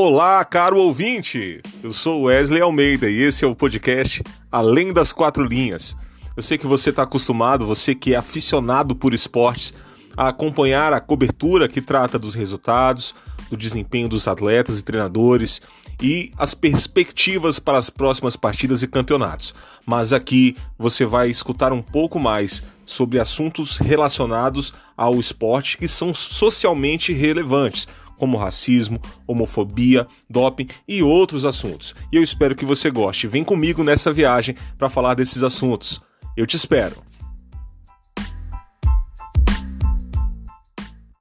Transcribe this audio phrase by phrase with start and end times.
[0.00, 1.60] Olá, caro ouvinte!
[1.82, 5.96] Eu sou Wesley Almeida e esse é o podcast Além das Quatro Linhas.
[6.36, 9.74] Eu sei que você está acostumado, você que é aficionado por esportes,
[10.16, 13.12] a acompanhar a cobertura que trata dos resultados,
[13.50, 15.60] do desempenho dos atletas e treinadores
[16.00, 19.52] e as perspectivas para as próximas partidas e campeonatos.
[19.84, 26.14] Mas aqui você vai escutar um pouco mais sobre assuntos relacionados ao esporte que são
[26.14, 27.88] socialmente relevantes,
[28.18, 31.94] como racismo, homofobia, doping e outros assuntos.
[32.12, 33.26] E eu espero que você goste.
[33.26, 36.00] Vem comigo nessa viagem para falar desses assuntos.
[36.36, 37.07] Eu te espero.